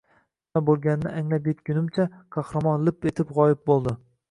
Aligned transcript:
Nima 0.53 0.61
bo‘lganini 0.69 1.11
anglab 1.19 1.51
yetgunimcha, 1.51 2.07
Qahramon 2.37 2.91
lip 2.91 3.09
etib 3.13 3.37
g‘oyib 3.39 3.65
bo‘ldi. 3.71 3.99